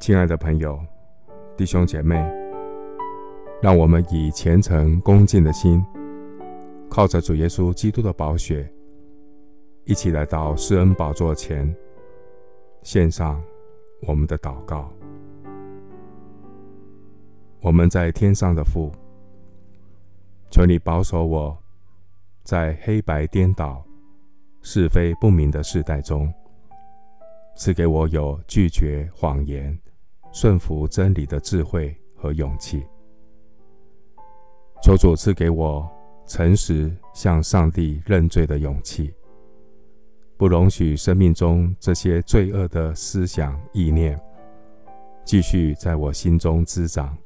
[0.00, 0.80] 亲爱的朋友、
[1.56, 2.14] 弟兄姐妹，
[3.60, 5.84] 让我们以虔诚恭敬的心，
[6.88, 8.72] 靠着主耶稣基督的宝血，
[9.84, 11.74] 一起来到施恩宝座前，
[12.82, 13.42] 献上
[14.06, 14.88] 我们的祷告。
[17.60, 18.92] 我们在天上的父，
[20.48, 21.58] 求你保守我，
[22.44, 23.84] 在黑白颠倒、
[24.62, 26.32] 是非不明的世代中，
[27.56, 29.76] 赐给我有拒绝谎言、
[30.32, 32.84] 顺服真理的智慧和勇气。
[34.82, 35.88] 求主赐给我
[36.26, 39.12] 诚实向上帝认罪的勇气，
[40.36, 44.20] 不容许生命中这些罪恶的思想意念
[45.24, 47.16] 继续在我心中滋长。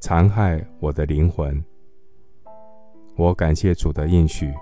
[0.00, 1.62] 残害我的灵魂。
[3.16, 4.52] 我感谢主的应许，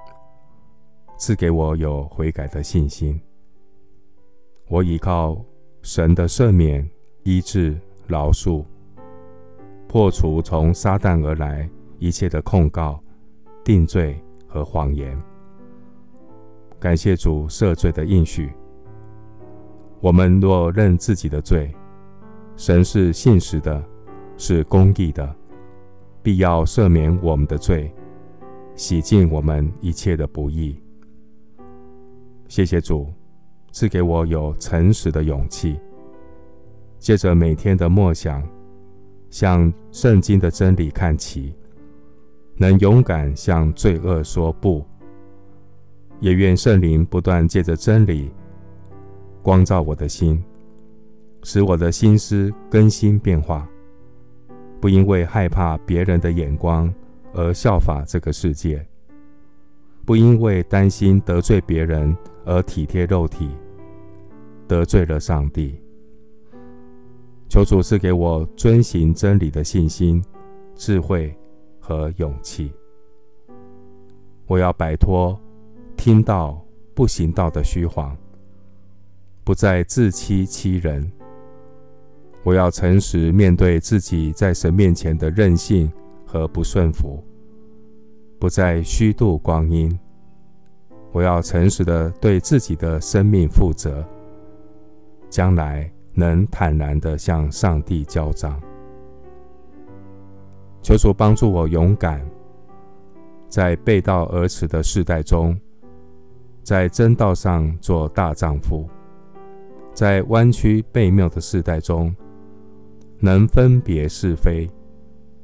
[1.18, 3.21] 赐给我有悔改的信心。
[4.68, 5.45] 我依靠
[5.82, 6.88] 神的赦免、
[7.27, 8.65] 医治、饶恕，
[9.88, 11.68] 破除从撒旦而来
[11.99, 13.02] 一切的控告、
[13.65, 15.21] 定罪和谎言。
[16.79, 18.52] 感谢主赦罪的应许。
[20.01, 21.74] 我们若认自己的罪，
[22.57, 23.85] 神是信实的。
[24.38, 25.35] 是公义的，
[26.23, 27.90] 必要赦免我们的罪，
[28.74, 30.79] 洗净我们一切的不义。
[32.46, 33.11] 谢谢主
[33.73, 35.80] 赐给我有诚实的勇气，
[37.07, 38.43] 借着每天的默想，
[39.30, 41.54] 向圣经的真理看齐，
[42.57, 44.85] 能勇敢向罪恶说不。
[46.18, 48.32] 也愿圣灵不断借着真理
[49.40, 50.43] 光照我的心，
[51.45, 53.68] 使我的心思更新变化。
[54.80, 56.93] 不因为害怕别人的眼光
[57.32, 58.84] 而效法这个世界，
[60.04, 63.49] 不因为担心得罪别人而体贴肉体，
[64.66, 65.81] 得罪了上帝。
[67.56, 70.22] 求主赐给我遵行真理的信心、
[70.75, 71.34] 智慧
[71.81, 72.71] 和勇气。
[74.47, 75.41] 我要摆脱
[75.97, 76.62] 听到
[76.94, 78.15] 不行道的虚谎，
[79.43, 81.11] 不再自欺欺人。
[82.44, 85.91] 我要诚实面对自己在神面前的任性
[86.27, 87.25] 和不顺服，
[88.38, 89.99] 不再虚度光阴。
[91.11, 94.06] 我要诚实的对自己的生命负责，
[95.31, 98.60] 将来能坦然的向上帝交账。
[100.82, 102.21] 求主帮助我勇敢，
[103.49, 105.56] 在背道而驰的世代中，
[106.65, 108.88] 在真道上做大丈夫，
[109.94, 112.12] 在弯曲悖谬的世代中。
[113.19, 114.71] 能分别是非，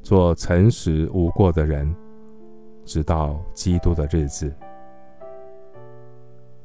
[0.02, 1.90] 做诚实无过的人，
[2.84, 4.54] 直到基督的日子。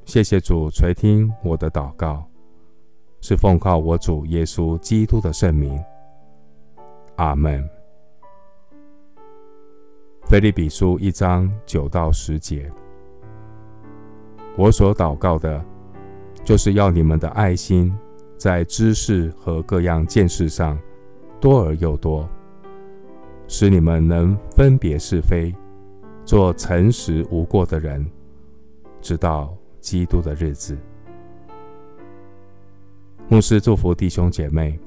[0.04, 2.27] 谢谢主垂听我的祷告，
[3.22, 5.78] 是奉靠我主耶稣基督的圣名。
[7.16, 7.68] 阿门。
[10.26, 12.72] 腓利比书一章九到十节，
[14.58, 15.64] 我所祷告的，
[16.44, 17.98] 就是要你们的爱心
[18.38, 20.78] 在知识和各样见识上。
[21.40, 22.28] 多而又多，
[23.48, 25.56] 使你们能分别是非，
[26.26, 28.04] 做诚实无过的人，
[29.02, 30.76] 直到基督的日子。
[33.30, 34.80] 牧师祝福弟兄姐妹，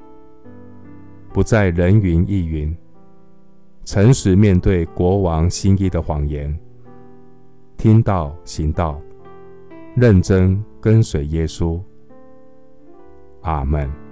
[1.31, 2.75] 不再人云亦云，
[3.85, 6.59] 诚实面对国王心意的谎言，
[7.77, 8.99] 听道行道，
[9.95, 11.79] 认真跟随耶稣。
[13.43, 14.10] 阿门。